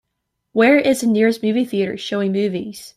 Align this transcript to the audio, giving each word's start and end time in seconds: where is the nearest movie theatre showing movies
where 0.53 0.79
is 0.79 1.01
the 1.01 1.05
nearest 1.07 1.43
movie 1.43 1.63
theatre 1.63 1.95
showing 1.95 2.31
movies 2.31 2.89